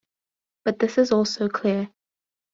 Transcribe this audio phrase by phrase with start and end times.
[0.65, 1.91] But this is also clear.